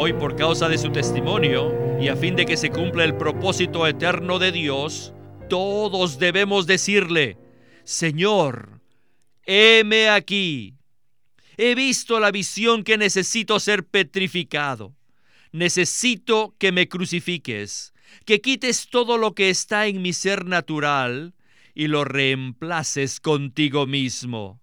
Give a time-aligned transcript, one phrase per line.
[0.00, 3.84] Hoy por causa de su testimonio y a fin de que se cumpla el propósito
[3.84, 5.12] eterno de Dios,
[5.50, 7.36] todos debemos decirle,
[7.82, 8.80] Señor,
[9.44, 10.76] heme aquí.
[11.56, 14.94] He visto la visión que necesito ser petrificado.
[15.50, 17.92] Necesito que me crucifiques,
[18.24, 21.34] que quites todo lo que está en mi ser natural
[21.74, 24.60] y lo reemplaces contigo mismo.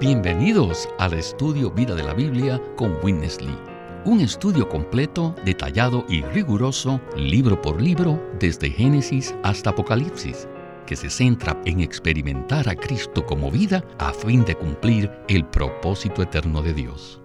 [0.00, 3.56] Bienvenidos al estudio Vida de la Biblia con Witness Lee.
[4.04, 10.48] Un estudio completo, detallado y riguroso, libro por libro, desde Génesis hasta Apocalipsis,
[10.84, 16.22] que se centra en experimentar a Cristo como vida a fin de cumplir el propósito
[16.22, 17.22] eterno de Dios.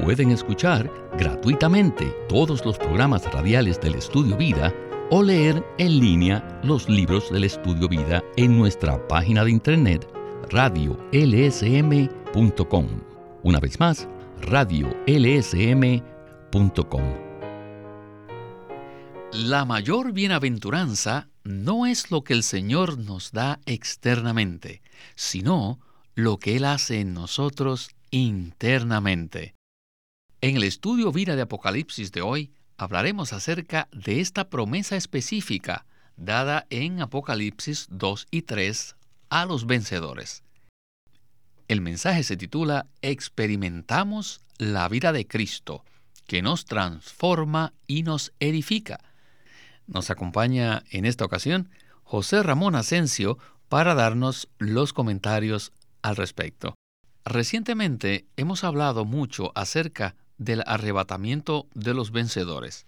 [0.00, 4.72] Pueden escuchar gratuitamente todos los programas radiales del Estudio Vida
[5.10, 10.19] o leer en línea los libros del Estudio Vida en nuestra página de internet
[10.50, 12.10] radiolsm.com.
[13.42, 14.06] Una vez más,
[14.42, 16.10] radiolsm.com.
[19.32, 24.82] La mayor bienaventuranza no es lo que el Señor nos da externamente,
[25.14, 25.78] sino
[26.14, 29.54] lo que Él hace en nosotros internamente.
[30.40, 36.66] En el estudio Vida de Apocalipsis de hoy hablaremos acerca de esta promesa específica dada
[36.70, 38.96] en Apocalipsis 2 y 3
[39.30, 40.42] a los vencedores.
[41.68, 45.84] El mensaje se titula Experimentamos la vida de Cristo,
[46.26, 49.00] que nos transforma y nos edifica.
[49.86, 51.70] Nos acompaña en esta ocasión
[52.02, 56.74] José Ramón Asensio para darnos los comentarios al respecto.
[57.24, 62.86] Recientemente hemos hablado mucho acerca del arrebatamiento de los vencedores,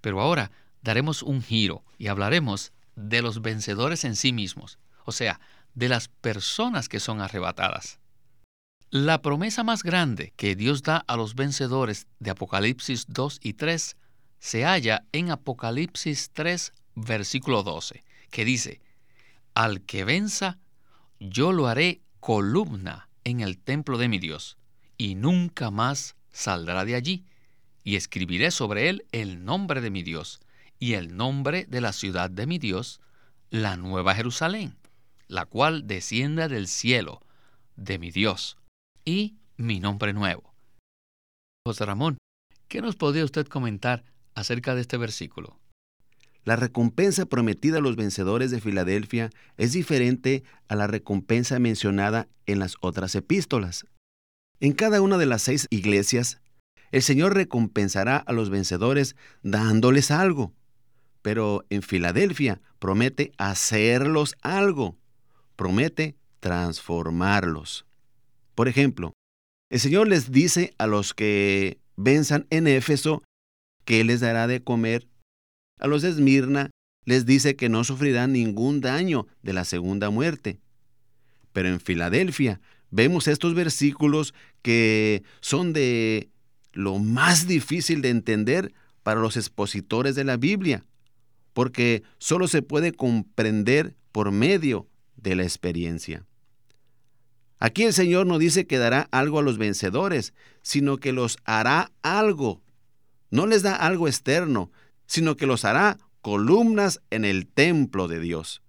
[0.00, 0.50] pero ahora
[0.82, 5.40] daremos un giro y hablaremos de los vencedores en sí mismos, o sea,
[5.76, 8.00] de las personas que son arrebatadas.
[8.90, 13.96] La promesa más grande que Dios da a los vencedores de Apocalipsis 2 y 3
[14.38, 18.80] se halla en Apocalipsis 3, versículo 12, que dice,
[19.54, 20.58] Al que venza,
[21.20, 24.56] yo lo haré columna en el templo de mi Dios,
[24.96, 27.24] y nunca más saldrá de allí,
[27.82, 30.40] y escribiré sobre él el nombre de mi Dios,
[30.78, 33.00] y el nombre de la ciudad de mi Dios,
[33.50, 34.76] la nueva Jerusalén,
[35.28, 37.20] la cual desciende del cielo,
[37.76, 38.56] de mi Dios,
[39.04, 40.54] y mi nombre nuevo.
[41.66, 42.18] José Ramón,
[42.68, 44.04] ¿qué nos podría usted comentar
[44.34, 45.58] acerca de este versículo?
[46.44, 52.60] La recompensa prometida a los vencedores de Filadelfia es diferente a la recompensa mencionada en
[52.60, 53.84] las otras epístolas.
[54.60, 56.40] En cada una de las seis iglesias,
[56.92, 60.54] el Señor recompensará a los vencedores dándoles algo.
[61.20, 64.96] Pero en Filadelfia promete hacerlos algo.
[65.56, 67.86] Promete transformarlos.
[68.54, 69.12] Por ejemplo,
[69.70, 73.22] el Señor les dice a los que venzan en Éfeso
[73.84, 75.08] que les dará de comer.
[75.80, 76.70] A los de Esmirna
[77.04, 80.60] les dice que no sufrirán ningún daño de la segunda muerte.
[81.52, 86.30] Pero en Filadelfia vemos estos versículos que son de
[86.72, 90.84] lo más difícil de entender para los expositores de la Biblia,
[91.52, 96.24] porque solo se puede comprender por medio de la experiencia.
[97.58, 101.92] Aquí el Señor no dice que dará algo a los vencedores, sino que los hará
[102.02, 102.62] algo.
[103.30, 104.70] No les da algo externo,
[105.06, 108.62] sino que los hará columnas en el templo de Dios.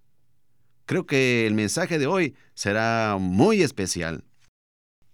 [0.86, 4.24] Creo que el mensaje de hoy será muy especial.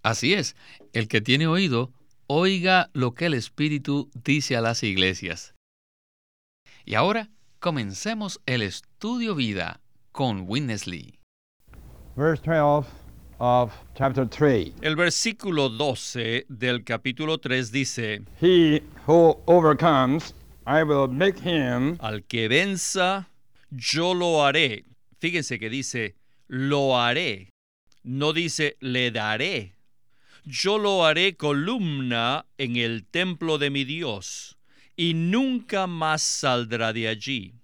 [0.02, 0.54] Así es,
[0.92, 1.92] el que tiene oído,
[2.26, 5.54] oiga lo que el Espíritu dice a las iglesias.
[6.84, 9.80] Y ahora comencemos el estudio vida
[10.12, 11.18] con Witness Lee.
[12.16, 12.86] Verse 12
[14.82, 20.32] el versículo 12 del capítulo 3 dice, He who overcomes,
[20.66, 21.96] I will make him.
[22.00, 23.28] Al que venza,
[23.70, 24.84] yo lo haré.
[25.18, 26.14] Fíjense que dice,
[26.46, 27.50] lo haré.
[28.04, 29.74] No dice, le daré.
[30.44, 34.56] Yo lo haré columna en el templo de mi Dios,
[34.96, 37.54] y nunca más saldrá de allí.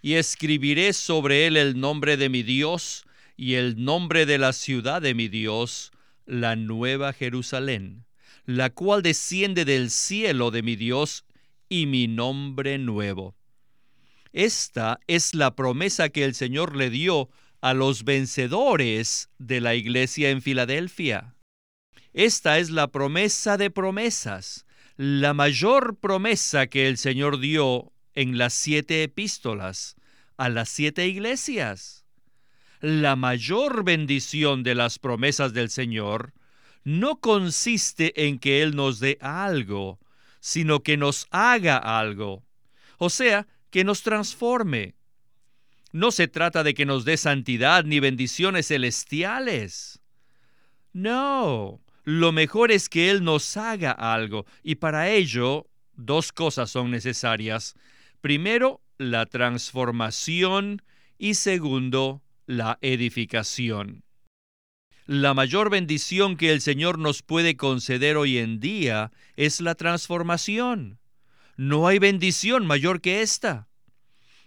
[0.00, 3.04] Y escribiré sobre él el nombre de mi Dios,
[3.36, 5.92] y el nombre de la ciudad de mi Dios,
[6.26, 8.04] la nueva Jerusalén,
[8.44, 11.24] la cual desciende del cielo de mi Dios,
[11.68, 13.34] y mi nombre nuevo.
[14.34, 17.30] Esta es la promesa que el Señor le dio
[17.62, 21.34] a los vencedores de la iglesia en Filadelfia.
[22.12, 24.66] Esta es la promesa de promesas,
[24.98, 29.96] la mayor promesa que el Señor dio en las siete epístolas
[30.36, 32.01] a las siete iglesias
[32.82, 36.34] la mayor bendición de las promesas del Señor
[36.82, 40.00] no consiste en que Él nos dé algo,
[40.40, 42.44] sino que nos haga algo.
[42.98, 44.96] O sea, que nos transforme.
[45.92, 50.00] No se trata de que nos dé santidad ni bendiciones celestiales.
[50.92, 56.90] No, lo mejor es que Él nos haga algo, y para ello dos cosas son
[56.90, 57.74] necesarias.
[58.20, 60.82] Primero, la transformación
[61.16, 64.04] y segundo, la edificación.
[65.06, 71.00] La mayor bendición que el Señor nos puede conceder hoy en día es la transformación.
[71.56, 73.68] No hay bendición mayor que esta.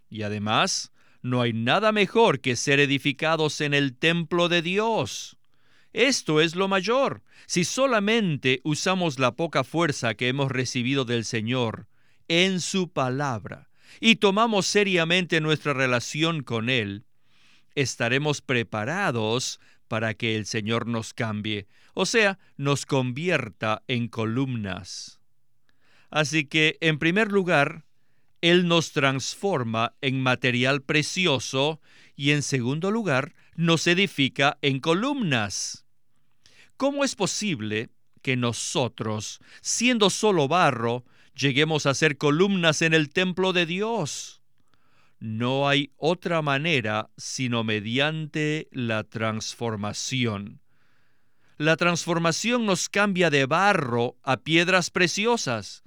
[0.09, 5.38] Y además, no hay nada mejor que ser edificados en el templo de Dios.
[5.91, 7.24] Esto es lo mayor.
[7.48, 11.88] Si solamente usamos la poca fuerza que hemos recibido del Señor
[12.27, 13.69] en su palabra
[14.00, 17.06] y tomamos seriamente nuestra relación con Él,
[17.75, 25.19] estaremos preparados para que el Señor nos cambie, o sea, nos convierta en columnas.
[26.10, 27.86] Así que, en primer lugar,
[28.42, 31.81] Él nos transforma en material precioso
[32.16, 35.86] y, en segundo lugar, nos edifica en columnas.
[36.77, 37.89] ¿Cómo es posible
[38.22, 41.06] que nosotros, siendo solo barro,
[41.36, 44.42] lleguemos a ser columnas en el templo de Dios?
[45.25, 50.62] No hay otra manera sino mediante la transformación.
[51.57, 55.83] La transformación nos cambia de barro a piedras preciosas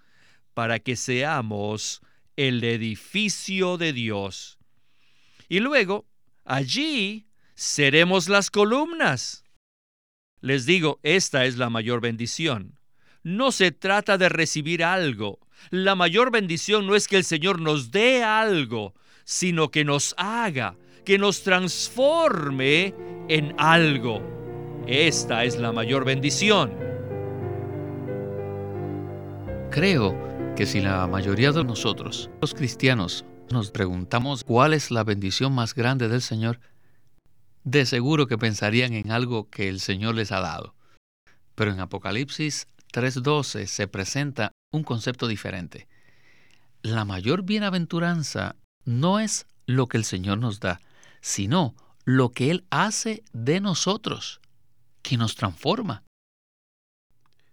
[0.55, 2.03] para que seamos
[2.35, 4.59] el edificio de Dios.
[5.49, 6.09] Y luego,
[6.45, 9.45] allí seremos las columnas.
[10.41, 12.81] Les digo, esta es la mayor bendición.
[13.23, 15.39] No se trata de recibir algo.
[15.71, 18.95] La mayor bendición no es que el Señor nos dé algo,
[19.29, 22.95] sino que nos haga, que nos transforme
[23.29, 24.23] en algo.
[24.87, 26.73] Esta es la mayor bendición.
[29.71, 30.17] Creo
[30.57, 35.75] que si la mayoría de nosotros, los cristianos, nos preguntamos cuál es la bendición más
[35.75, 36.59] grande del Señor,
[37.65, 40.75] de seguro que pensarían en algo que el Señor les ha dado.
[41.55, 45.87] Pero en Apocalipsis 3.12 se presenta un concepto diferente.
[46.81, 48.57] La mayor bienaventuranza
[48.89, 50.81] no es lo que el Señor nos da,
[51.21, 51.75] sino
[52.05, 54.41] lo que Él hace de nosotros,
[55.03, 56.05] que nos transforma.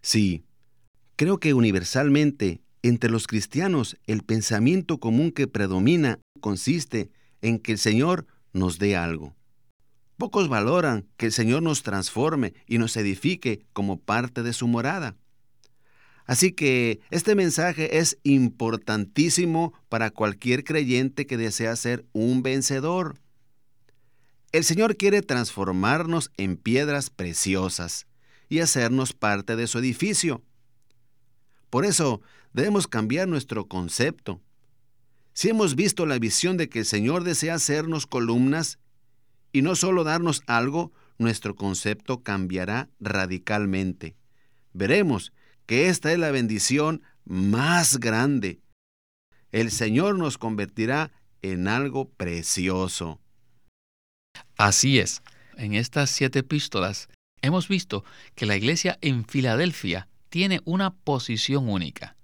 [0.01, 0.45] Sí,
[1.17, 7.11] creo que universalmente entre los cristianos el pensamiento común que predomina consiste
[7.41, 9.35] en que el Señor nos dé algo.
[10.15, 15.17] Pocos valoran que el Señor nos transforme y nos edifique como parte de su morada.
[16.25, 23.19] Así que este mensaje es importantísimo para cualquier creyente que desea ser un vencedor.
[24.51, 28.07] El Señor quiere transformarnos en piedras preciosas
[28.49, 30.41] y hacernos parte de su edificio.
[31.69, 32.21] Por eso
[32.53, 34.41] debemos cambiar nuestro concepto.
[35.33, 38.79] Si hemos visto la visión de que el Señor desea hacernos columnas
[39.51, 44.15] y no solo darnos algo, nuestro concepto cambiará radicalmente.
[44.73, 45.33] Veremos
[45.65, 48.59] que esta es la bendición más grande.
[49.51, 53.19] El Señor nos convertirá en algo precioso.
[54.57, 55.21] Así es.
[55.57, 57.07] En estas siete epístolas
[57.41, 58.03] hemos visto
[58.35, 62.15] que la iglesia en Filadelfia tiene una posición única.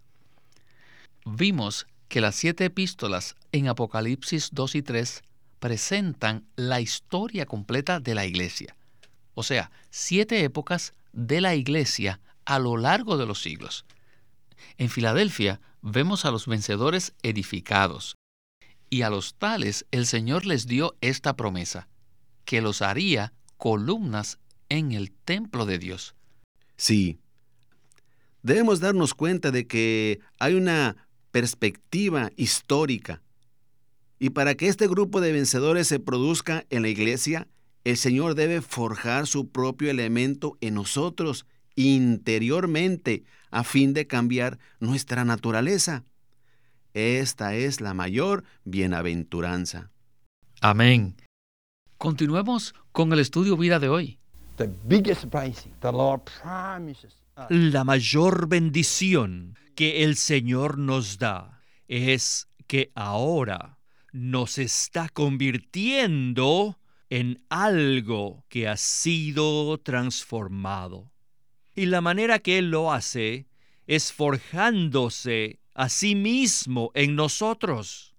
[1.26, 5.22] Vimos que las siete epístolas en Apocalipsis 2 y 3
[5.60, 8.76] presentan la historia completa de la iglesia.
[9.34, 12.20] O sea, siete épocas de la iglesia
[12.52, 13.86] a lo largo de los siglos.
[14.78, 18.18] En Filadelfia vemos a los vencedores edificados,
[18.90, 21.88] y a los tales el Señor les dio esta promesa,
[22.44, 26.14] que los haría columnas en el templo de Dios.
[26.76, 27.20] Sí.
[28.44, 33.22] Debemos darnos cuenta de que hay una perspectiva histórica.
[34.20, 37.48] Y para que este grupo de vencedores se produzca en la iglesia,
[37.86, 45.26] el Señor debe forjar su propio elemento en nosotros interiormente a fin de cambiar nuestra
[45.26, 46.04] naturaleza.
[46.94, 49.92] Esta es la mayor bienaventuranza.
[50.62, 51.16] Amén.
[51.98, 54.20] Continuemos con el estudio vida de hoy.
[57.50, 63.78] La mayor bendición que el Señor nos da es que ahora
[64.12, 66.78] nos está convirtiendo
[67.10, 71.11] en algo que ha sido transformado.
[71.76, 73.46] Y la manera que Él lo hace
[73.88, 78.16] es forjándose a sí mismo en nosotros.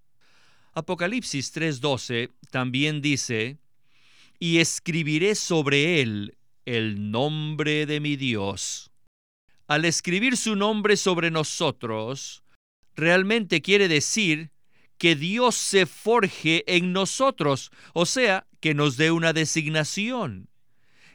[0.73, 3.57] Apocalipsis 3:12 también dice,
[4.39, 8.91] y escribiré sobre él el nombre de mi Dios.
[9.67, 12.43] Al escribir su nombre sobre nosotros,
[12.95, 14.51] realmente quiere decir
[14.97, 20.49] que Dios se forje en nosotros, o sea, que nos dé una designación.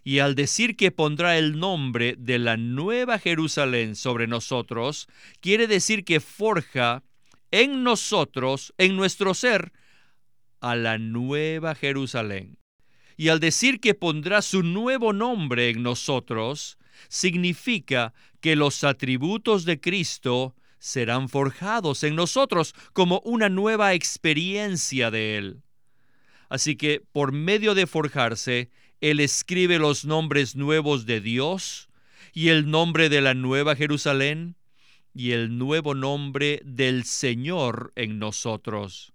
[0.04, 5.08] Y al decir que pondrá el nombre de la nueva Jerusalén sobre nosotros,
[5.40, 7.02] quiere decir que forja
[7.50, 9.72] en nosotros, en nuestro ser,
[10.60, 12.58] a la nueva Jerusalén.
[13.16, 16.78] Y al decir que pondrá su nuevo nombre en nosotros,
[17.08, 25.36] significa que los atributos de Cristo serán forjados en nosotros como una nueva experiencia de
[25.36, 25.62] Él.
[26.48, 31.88] Así que por medio de forjarse, Él escribe los nombres nuevos de Dios
[32.32, 34.56] y el nombre de la nueva Jerusalén
[35.14, 39.12] y el nuevo nombre del Señor en nosotros.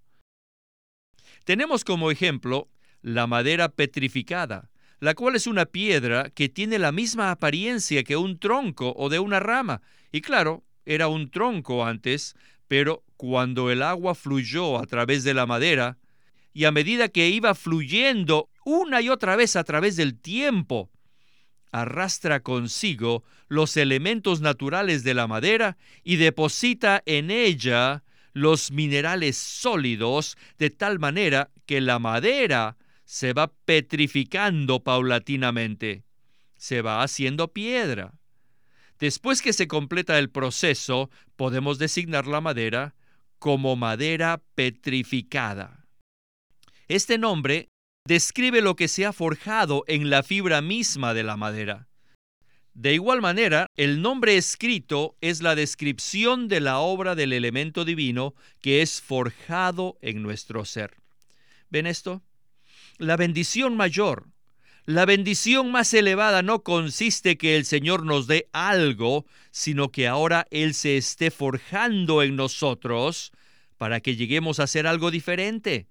[1.43, 2.69] Tenemos como ejemplo
[3.01, 4.69] la madera petrificada,
[5.01, 9.19] la cual es una piedra que tiene la misma apariencia que un tronco o de
[9.19, 9.81] una rama.
[10.13, 12.35] Y claro, era un tronco antes,
[12.69, 15.97] pero cuando el agua fluyó a través de la madera,
[16.53, 20.89] y a medida que iba fluyendo una y otra vez a través del tiempo,
[21.71, 28.03] arrastra consigo los elementos naturales de la madera y deposita en ella
[28.33, 36.03] los minerales sólidos de tal manera que la madera se va petrificando paulatinamente,
[36.55, 38.13] se va haciendo piedra.
[38.99, 42.95] Después que se completa el proceso, podemos designar la madera
[43.39, 45.85] como madera petrificada.
[46.87, 47.72] Este nombre
[48.05, 51.87] describe lo que se ha forjado en la fibra misma de la madera.
[52.73, 58.33] De igual manera, el nombre escrito es la descripción de la obra del elemento divino
[58.61, 60.97] que es forjado en nuestro ser.
[61.69, 62.23] ¿Ven esto?
[62.97, 64.27] La bendición mayor,
[64.85, 70.45] la bendición más elevada no consiste que el Señor nos dé algo, sino que ahora
[70.51, 73.31] Él se esté forjando en nosotros
[73.77, 75.87] para que lleguemos a ser algo diferente,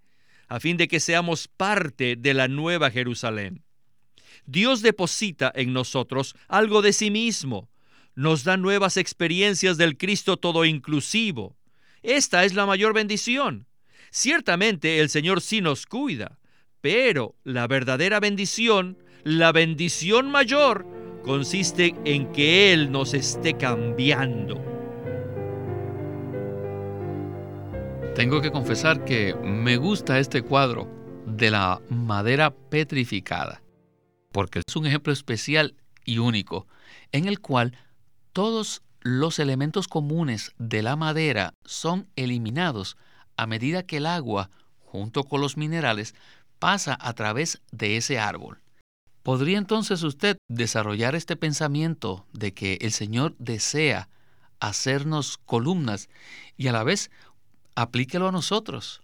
[0.52, 3.64] a fin de que seamos parte de la nueva Jerusalén.
[4.44, 7.70] Dios deposita en nosotros algo de sí mismo,
[8.14, 11.56] nos da nuevas experiencias del Cristo todo inclusivo.
[12.02, 13.66] Esta es la mayor bendición.
[14.10, 16.38] Ciertamente el Señor sí nos cuida,
[16.82, 20.86] pero la verdadera bendición, la bendición mayor,
[21.24, 24.71] consiste en que Él nos esté cambiando.
[28.14, 30.88] Tengo que confesar que me gusta este cuadro
[31.26, 33.62] de la madera petrificada
[34.32, 36.66] porque es un ejemplo especial y único,
[37.12, 37.78] en el cual
[38.32, 42.96] todos los elementos comunes de la madera son eliminados
[43.36, 44.50] a medida que el agua,
[44.80, 46.14] junto con los minerales,
[46.58, 48.60] pasa a través de ese árbol.
[49.22, 54.08] ¿Podría entonces usted desarrollar este pensamiento de que el Señor desea
[54.58, 56.08] hacernos columnas
[56.56, 57.10] y a la vez
[57.74, 59.02] aplíquelo a nosotros?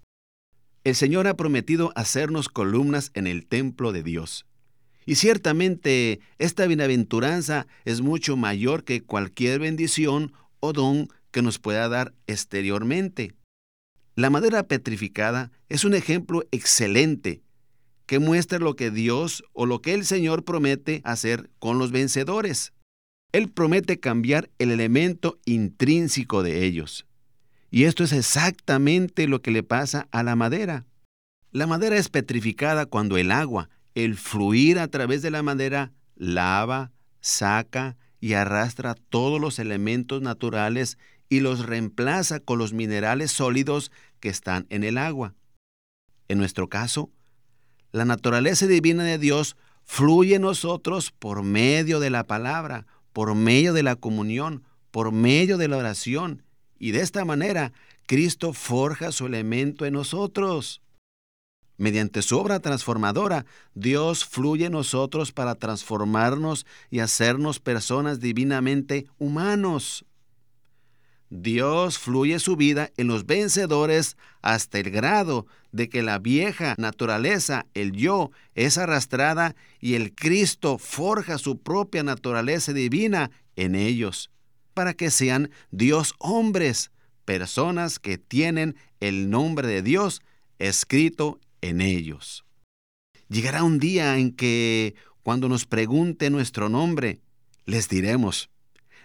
[0.85, 4.47] El Señor ha prometido hacernos columnas en el templo de Dios.
[5.05, 11.89] Y ciertamente esta bienaventuranza es mucho mayor que cualquier bendición o don que nos pueda
[11.89, 13.35] dar exteriormente.
[14.15, 17.43] La madera petrificada es un ejemplo excelente
[18.07, 22.73] que muestra lo que Dios o lo que el Señor promete hacer con los vencedores.
[23.33, 27.08] Él promete cambiar el elemento intrínseco de ellos.
[27.71, 30.87] Y esto es exactamente lo que le pasa a la madera.
[31.51, 36.93] La madera es petrificada cuando el agua, el fluir a través de la madera lava,
[37.21, 40.99] saca y arrastra todos los elementos naturales
[41.29, 45.35] y los reemplaza con los minerales sólidos que están en el agua.
[46.29, 47.11] En nuestro caso,
[47.93, 53.73] la naturaleza divina de Dios fluye en nosotros por medio de la palabra, por medio
[53.73, 56.43] de la comunión, por medio de la oración,
[56.79, 57.73] y de esta manera
[58.07, 60.83] Cristo forja su elemento en nosotros.
[61.77, 70.05] Mediante su obra transformadora, Dios fluye en nosotros para transformarnos y hacernos personas divinamente humanos.
[71.31, 77.67] Dios fluye su vida en los vencedores hasta el grado de que la vieja naturaleza,
[77.75, 84.31] el yo, es arrastrada y el Cristo forja su propia naturaleza divina en ellos,
[84.79, 86.93] para que sean Dios hombres,
[87.25, 90.23] personas que tienen el nombre de Dios
[90.61, 92.45] escrito en ellos.
[93.29, 94.95] Llegará un día en que,
[95.25, 97.19] cuando nos pregunte nuestro nombre,
[97.65, 98.51] les diremos,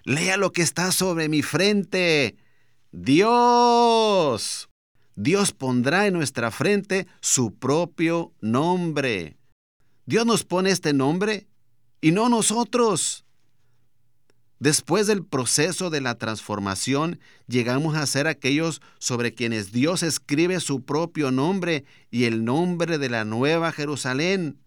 [0.03, 2.35] lea lo que está sobre mi frente.
[2.91, 4.69] Dios.
[5.15, 9.37] Dios pondrá en nuestra frente su propio nombre.
[10.05, 11.47] Dios nos pone este nombre
[11.99, 13.22] y no nosotros.
[14.63, 20.85] Después del proceso de la transformación, llegamos a ser aquellos sobre quienes Dios escribe su
[20.85, 24.57] propio nombre y el nombre de la nueva Jerusalén,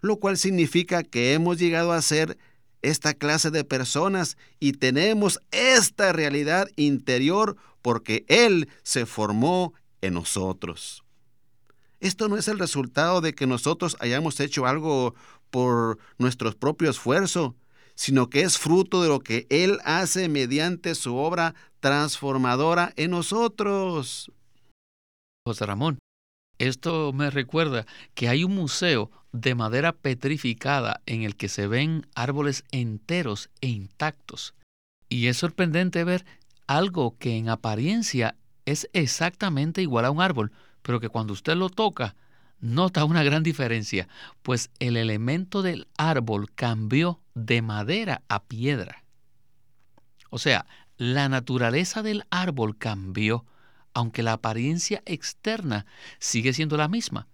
[0.00, 2.38] lo cual significa que hemos llegado a ser
[2.82, 11.04] esta clase de personas y tenemos esta realidad interior porque Él se formó en nosotros.
[12.00, 15.14] Esto no es el resultado de que nosotros hayamos hecho algo
[15.52, 17.54] por nuestro propio esfuerzo,
[17.96, 24.30] sino que es fruto de lo que Él hace mediante su obra transformadora en nosotros.
[25.44, 25.98] José Ramón,
[26.58, 32.06] esto me recuerda que hay un museo de madera petrificada en el que se ven
[32.14, 34.54] árboles enteros e intactos.
[35.08, 36.24] Y es sorprendente ver
[36.66, 41.70] algo que en apariencia es exactamente igual a un árbol, pero que cuando usted lo
[41.70, 42.16] toca,
[42.60, 44.08] nota una gran diferencia,
[44.42, 49.04] pues el elemento del árbol cambió de madera a piedra.
[50.30, 53.44] O sea, la naturaleza del árbol cambió
[53.96, 55.86] aunque la apariencia externa
[56.18, 57.28] sigue siendo la misma.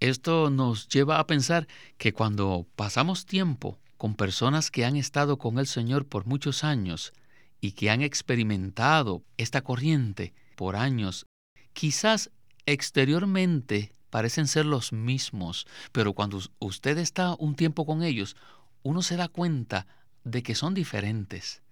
[0.00, 5.58] Esto nos lleva a pensar que cuando pasamos tiempo con personas que han estado con
[5.58, 7.14] el Señor por muchos años
[7.62, 11.24] y que han experimentado esta corriente por años,
[11.72, 12.30] quizás
[12.66, 18.36] exteriormente parecen ser los mismos, pero cuando usted está un tiempo con ellos,
[18.82, 19.86] uno se da cuenta
[20.24, 21.62] de que son diferentes.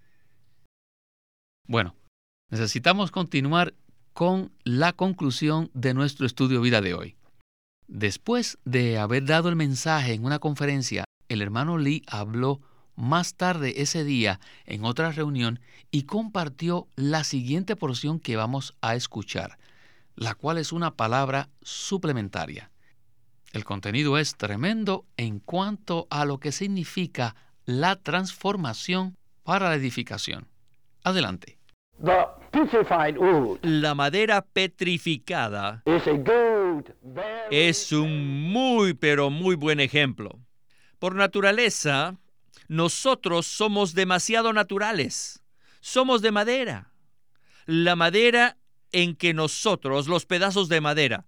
[1.66, 1.94] Bueno,
[2.50, 3.74] necesitamos continuar
[4.12, 7.16] con la conclusión de nuestro estudio vida de hoy.
[7.88, 12.60] Después de haber dado el mensaje en una conferencia, el hermano Lee habló
[12.96, 18.94] más tarde ese día en otra reunión y compartió la siguiente porción que vamos a
[18.94, 19.58] escuchar,
[20.16, 22.70] la cual es una palabra suplementaria.
[23.52, 30.48] El contenido es tremendo en cuanto a lo que significa la transformación para la edificación.
[31.04, 31.58] Adelante.
[33.62, 35.82] La madera petrificada
[37.50, 40.38] es un muy pero muy buen ejemplo.
[40.98, 42.16] Por naturaleza,
[42.68, 45.42] nosotros somos demasiado naturales.
[45.80, 46.92] Somos de madera.
[47.66, 48.56] La madera
[48.96, 51.26] en que nosotros, los pedazos de madera,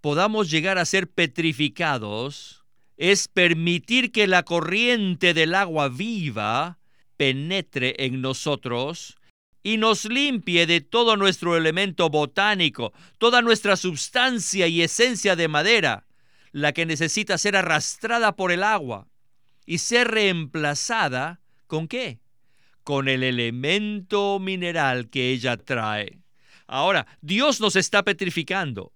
[0.00, 2.64] podamos llegar a ser petrificados
[2.96, 6.78] es permitir que la corriente del agua viva
[7.18, 9.18] penetre en nosotros
[9.62, 16.06] y nos limpie de todo nuestro elemento botánico, toda nuestra sustancia y esencia de madera,
[16.50, 19.06] la que necesita ser arrastrada por el agua
[19.66, 22.20] y ser reemplazada con qué?
[22.84, 26.21] Con el elemento mineral que ella trae.
[26.72, 28.92] Ahora, Dios nos está petrificando,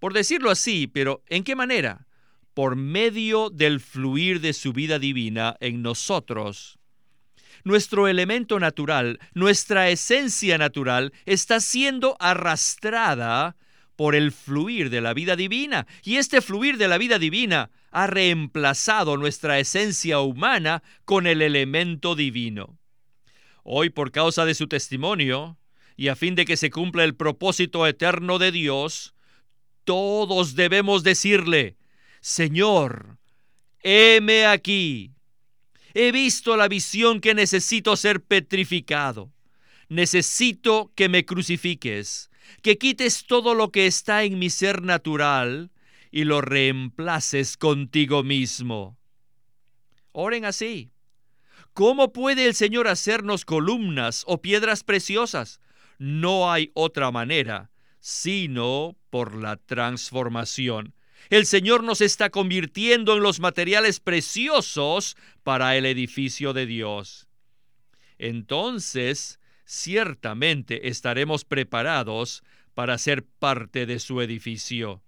[0.00, 2.08] por decirlo así, pero ¿en qué manera?
[2.54, 6.78] Por medio del fluir de su vida divina en nosotros
[7.62, 13.56] nuestro elemento natural, nuestra esencia natural, está siendo arrastrada
[13.94, 15.86] por el fluir de la vida divina.
[16.02, 22.14] Y este fluir de la vida divina ha reemplazado nuestra esencia humana con el elemento
[22.14, 22.78] divino.
[23.62, 25.58] Hoy, por causa de su testimonio,
[25.98, 29.12] y a fin de que se cumpla el propósito eterno de Dios,
[29.84, 31.76] todos debemos decirle,
[32.20, 33.18] Señor,
[33.82, 35.12] heme aquí,
[35.94, 39.32] He visto la visión que necesito ser petrificado.
[39.88, 42.30] Necesito que me crucifiques,
[42.62, 45.72] que quites todo lo que está en mi ser natural
[46.12, 48.96] y lo reemplaces contigo mismo.
[50.12, 50.92] Oren así.
[51.72, 55.60] ¿Cómo puede el Señor hacernos columnas o piedras preciosas?
[55.98, 60.94] No hay otra manera, sino por la transformación.
[61.30, 67.28] El Señor nos está convirtiendo en los materiales preciosos para el edificio de Dios.
[68.18, 72.42] Entonces, ciertamente estaremos preparados
[72.74, 75.02] para ser parte de su edificio.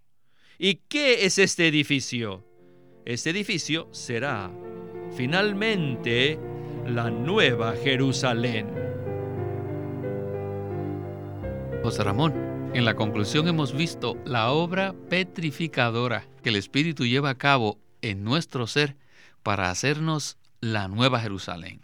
[0.59, 2.45] ¿Y qué es este edificio?
[3.07, 4.51] Este edificio será
[5.17, 6.39] finalmente
[6.87, 8.90] la nueva Jerusalén.
[11.83, 12.35] José Ramón,
[12.75, 18.23] en la conclusión hemos visto la obra petrificadora que el Espíritu lleva a cabo en
[18.23, 18.99] nuestro ser
[19.43, 21.81] para hacernos la nueva Jerusalén.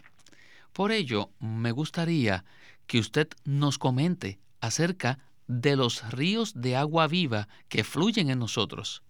[0.71, 2.45] Por ello, me gustaría
[2.85, 9.01] que usted nos comente acerca de los ríos de agua viva que fluyen en nosotros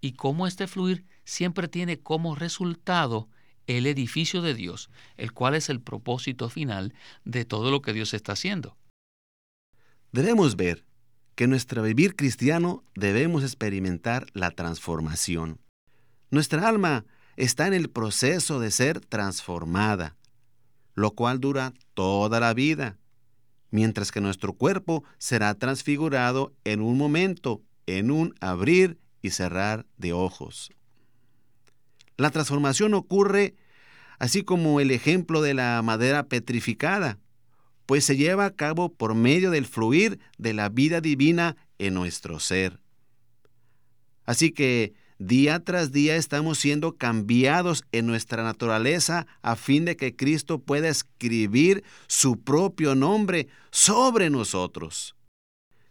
[0.00, 3.28] y cómo este fluir siempre tiene como resultado
[3.66, 8.14] el edificio de Dios, el cual es el propósito final de todo lo que Dios
[8.14, 8.77] está haciendo.
[10.12, 10.84] Debemos ver
[11.34, 15.60] que en nuestro vivir cristiano debemos experimentar la transformación.
[16.30, 17.04] Nuestra alma
[17.36, 20.16] está en el proceso de ser transformada,
[20.94, 22.96] lo cual dura toda la vida,
[23.70, 30.14] mientras que nuestro cuerpo será transfigurado en un momento, en un abrir y cerrar de
[30.14, 30.70] ojos.
[32.16, 33.54] La transformación ocurre
[34.18, 37.18] así como el ejemplo de la madera petrificada,
[37.88, 42.38] pues se lleva a cabo por medio del fluir de la vida divina en nuestro
[42.38, 42.80] ser.
[44.26, 50.14] Así que día tras día estamos siendo cambiados en nuestra naturaleza a fin de que
[50.14, 55.16] Cristo pueda escribir su propio nombre sobre nosotros.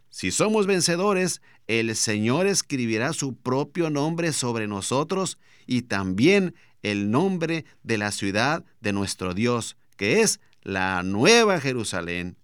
[0.08, 7.64] Si somos vencedores, el Señor escribirá su propio nombre sobre nosotros y también el nombre
[7.82, 12.36] de la ciudad de nuestro Dios, que es la Nueva Jerusalén.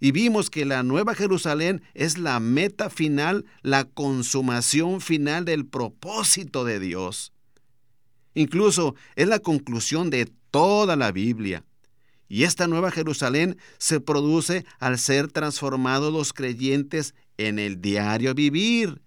[0.00, 6.64] Y vimos que la Nueva Jerusalén es la meta final, la consumación final del propósito
[6.64, 7.32] de Dios.
[8.34, 11.64] Incluso es la conclusión de toda la Biblia.
[12.28, 19.02] Y esta Nueva Jerusalén se produce al ser transformados los creyentes en el diario vivir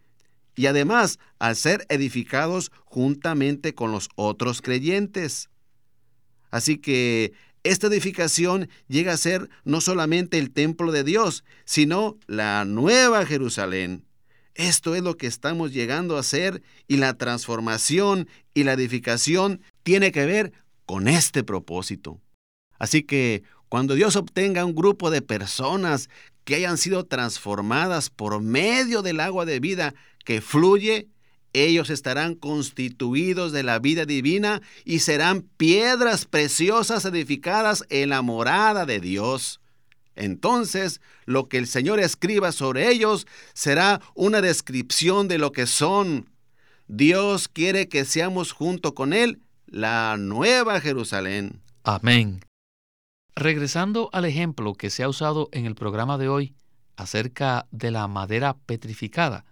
[0.56, 5.50] y además al ser edificados juntamente con los otros creyentes.
[6.52, 7.34] Así que
[7.64, 14.06] esta edificación llega a ser no solamente el templo de Dios, sino la nueva Jerusalén.
[14.56, 20.12] Esto es lo que estamos llegando a hacer y la transformación y la edificación tiene
[20.12, 20.54] que ver
[20.86, 22.22] con este propósito.
[22.78, 26.10] Así que cuando Dios obtenga un grupo de personas
[26.44, 29.96] que hayan sido transformadas por medio del agua de vida
[30.26, 31.08] que fluye,
[31.54, 38.86] ellos estarán constituidos de la vida divina y serán piedras preciosas edificadas en la morada
[38.86, 39.62] de Dios.
[40.16, 46.30] Entonces, lo que el Señor escriba sobre ellos será una descripción de lo que son.
[46.88, 51.62] Dios quiere que seamos junto con Él la nueva Jerusalén.
[51.84, 52.42] Amén.
[53.36, 56.54] Regresando al ejemplo que se ha usado en el programa de hoy
[56.96, 59.46] acerca de la madera petrificada,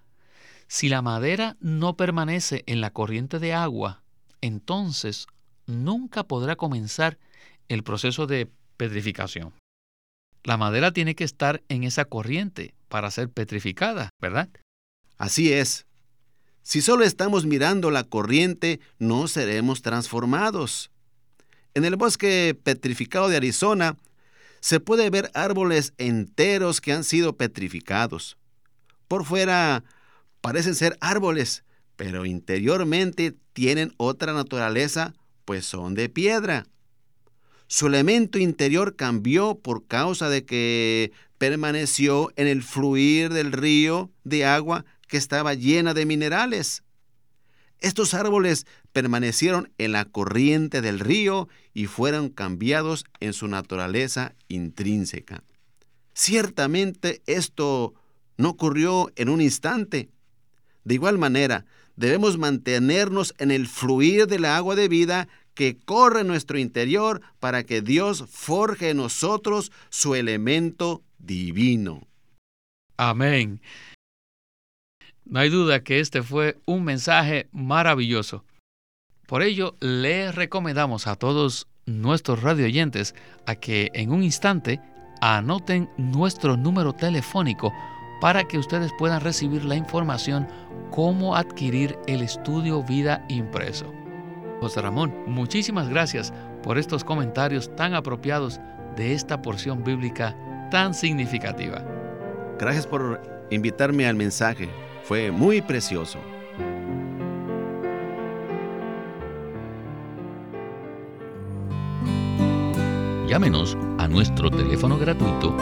[0.72, 4.04] si la madera no permanece en la corriente de agua,
[4.40, 5.28] entonces
[5.66, 7.20] nunca podrá comenzar
[7.68, 9.54] el proceso de petrificación.
[10.46, 14.48] La madera tiene que estar en esa corriente para ser petrificada, ¿verdad?
[15.18, 15.88] Así es.
[16.62, 20.90] Si solo estamos mirando la corriente, no seremos transformados.
[21.74, 23.98] En el bosque petrificado de Arizona
[24.62, 28.38] se puede ver árboles enteros que han sido petrificados.
[29.10, 29.84] Por fuera
[30.42, 31.64] parecen ser árboles,
[31.96, 35.14] pero interiormente tienen otra naturaleza,
[35.46, 36.66] pues son de piedra.
[37.68, 44.46] Su elemento interior cambió por causa de que permaneció en el fluir del río de
[44.46, 46.84] agua que estaba llena de minerales.
[47.80, 55.44] Estos árboles permanecieron en la corriente del río y fueron cambiados en su naturaleza intrínseca.
[56.14, 57.94] Ciertamente esto
[58.38, 60.10] no ocurrió en un instante,
[60.84, 61.66] de igual manera,
[61.96, 67.22] debemos mantenernos en el fluir de la agua de vida que corre en nuestro interior
[67.40, 72.08] para que Dios forje en nosotros su elemento divino.
[72.98, 73.62] Amén.
[75.26, 78.44] No hay duda que este fue un mensaje maravilloso.
[79.28, 83.16] Por ello, le recomendamos a todos nuestros radioyentes
[83.46, 84.82] a que en un instante
[85.22, 87.72] anoten nuestro número telefónico
[88.22, 90.48] para que ustedes puedan recibir la información
[90.92, 93.92] cómo adquirir el estudio vida impreso.
[94.62, 96.32] José Ramón, muchísimas gracias
[96.62, 98.62] por estos comentarios tan apropiados
[98.96, 100.38] de esta porción bíblica
[100.70, 101.84] tan significativa.
[102.60, 104.70] Gracias por invitarme al mensaje.
[105.04, 106.20] Fue muy precioso.
[113.28, 115.56] Llámenos a nuestro teléfono gratuito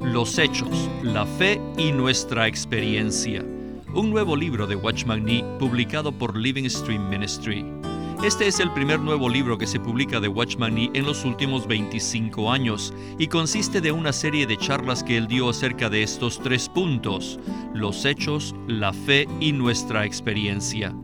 [0.00, 3.44] Los Hechos, la Fe y nuestra experiencia.
[3.92, 7.73] Un nuevo libro de Watchman Nee publicado por Living Stream Ministry.
[8.24, 11.66] Este es el primer nuevo libro que se publica de Watchman Nee en los últimos
[11.66, 16.40] 25 años y consiste de una serie de charlas que él dio acerca de estos
[16.40, 17.38] tres puntos,
[17.74, 20.94] los hechos, la fe y nuestra experiencia.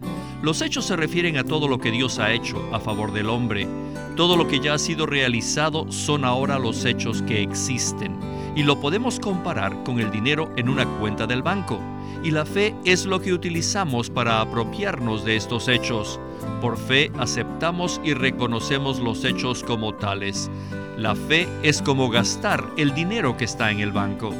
[0.41, 3.69] Los hechos se refieren a todo lo que Dios ha hecho a favor del hombre.
[4.17, 8.19] Todo lo que ya ha sido realizado son ahora los hechos que existen
[8.57, 11.83] y lo podemos comparar con el dinero en una cuenta del banco.
[12.25, 16.19] Y la fe es lo que utilizamos para apropiarnos de estos hechos
[16.61, 20.51] Por fe aceptamos y reconocemos los hechos como tales.
[20.97, 24.35] La fe es como gastar el dinero que está en el banco.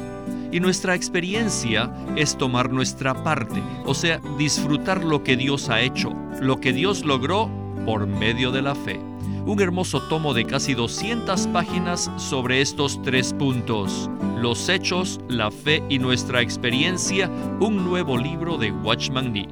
[0.51, 6.11] Y nuestra experiencia es tomar nuestra parte, o sea, disfrutar lo que Dios ha hecho,
[6.41, 7.49] lo que Dios logró
[7.85, 8.99] por medio de la fe.
[9.45, 14.09] Un hermoso tomo de casi 200 páginas sobre estos tres puntos.
[14.37, 19.47] Los hechos, la fe y nuestra experiencia, un nuevo libro de Watchman Nee.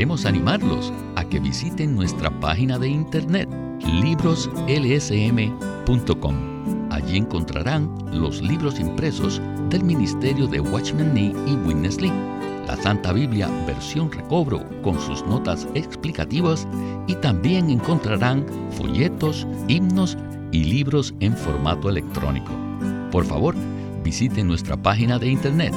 [0.00, 3.46] Queremos animarlos a que visiten nuestra página de internet
[3.84, 6.34] libroslsm.com.
[6.90, 12.14] Allí encontrarán los libros impresos del Ministerio de Watchman Nee y Witness Lee
[12.66, 16.66] la Santa Biblia versión recobro con sus notas explicativas
[17.06, 20.16] y también encontrarán folletos, himnos
[20.50, 22.52] y libros en formato electrónico.
[23.10, 23.54] Por favor,
[24.02, 25.74] visite nuestra página de internet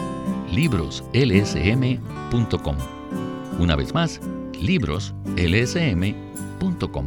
[0.49, 2.77] libroslsm.com.
[3.59, 4.19] Una vez más,
[4.59, 7.05] libroslsm.com.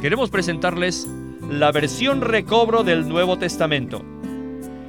[0.00, 1.06] Queremos presentarles
[1.48, 4.02] la versión recobro del Nuevo Testamento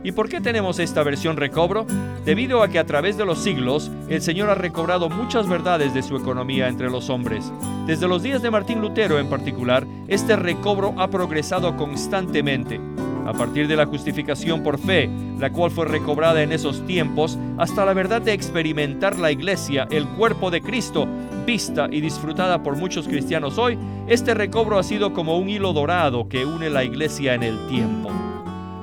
[0.03, 1.85] ¿Y por qué tenemos esta versión recobro?
[2.25, 6.03] Debido a que a través de los siglos el Señor ha recobrado muchas verdades de
[6.03, 7.51] su economía entre los hombres.
[7.87, 12.81] Desde los días de Martín Lutero en particular, este recobro ha progresado constantemente.
[13.25, 15.09] A partir de la justificación por fe,
[15.39, 20.07] la cual fue recobrada en esos tiempos, hasta la verdad de experimentar la iglesia, el
[20.09, 21.07] cuerpo de Cristo,
[21.45, 26.27] vista y disfrutada por muchos cristianos hoy, este recobro ha sido como un hilo dorado
[26.27, 28.09] que une la iglesia en el tiempo.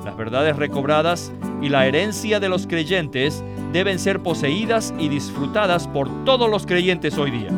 [0.05, 6.25] Las verdades recobradas y la herencia de los creyentes deben ser poseídas y disfrutadas por
[6.25, 7.51] todos los creyentes hoy día.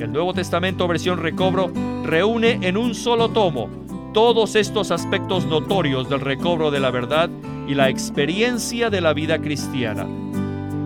[0.00, 1.70] El Nuevo Testamento versión recobro
[2.04, 3.85] reúne en un solo tomo
[4.16, 7.28] todos estos aspectos notorios del recobro de la verdad
[7.68, 10.06] y la experiencia de la vida cristiana.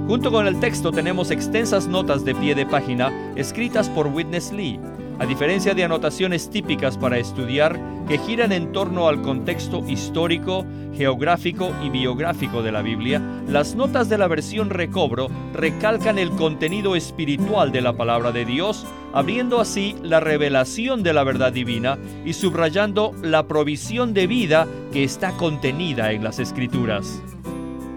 [0.09, 4.81] Junto con el texto tenemos extensas notas de pie de página escritas por Witness Lee
[5.21, 7.79] a diferencia de anotaciones típicas para estudiar
[8.09, 14.09] que giran en torno al contexto histórico, geográfico y biográfico de la Biblia, las notas
[14.09, 19.95] de la versión recobro recalcan el contenido espiritual de la palabra de Dios, abriendo así
[20.03, 26.13] la revelación de la verdad divina y subrayando la provisión de vida que está contenida
[26.13, 27.23] en las escrituras.